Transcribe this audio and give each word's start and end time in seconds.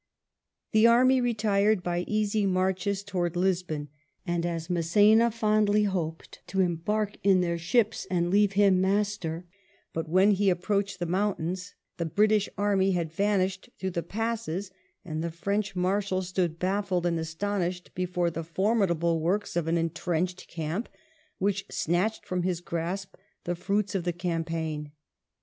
The 0.71 0.87
army 0.87 1.21
retired 1.21 1.83
by 1.83 2.05
easy 2.07 2.47
marches 2.47 3.03
towards 3.03 3.35
Lisbon, 3.35 3.89
and 4.25 4.47
as 4.47 4.67
Mass^na 4.67 5.31
fondly 5.31 5.83
hoped 5.83 6.41
to 6.47 6.59
embark 6.61 7.17
in 7.21 7.41
their 7.41 7.59
ships 7.59 8.07
and 8.09 8.31
leave 8.31 8.53
him 8.53 8.81
master; 8.81 9.45
but 9.93 10.09
when 10.09 10.31
he 10.31 10.49
approached 10.49 10.97
the 10.97 11.05
mountains 11.05 11.75
the 11.97 12.07
British 12.07 12.49
army 12.57 12.93
had 12.93 13.11
vanished 13.13 13.69
through 13.77 13.91
the 13.91 14.01
passes, 14.01 14.71
and 15.05 15.23
the 15.23 15.29
French 15.29 15.75
Marshal 15.75 16.23
stood 16.23 16.57
baffled 16.57 17.05
and 17.05 17.19
astonished 17.19 17.93
before 17.93 18.31
the 18.31 18.43
formidable 18.43 19.19
works 19.19 19.55
of 19.55 19.67
an 19.67 19.77
entrenched 19.77 20.47
camp 20.47 20.89
which 21.37 21.63
snatched 21.69 22.25
from 22.25 22.41
his 22.41 22.59
grasp 22.59 23.17
the 23.43 23.53
fruits 23.53 23.93
of 23.93 24.03
the 24.03 24.13
campaign. 24.13 24.93